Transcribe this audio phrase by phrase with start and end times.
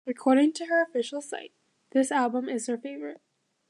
[0.07, 1.53] According to her official site,
[1.91, 3.21] this album is her favorite.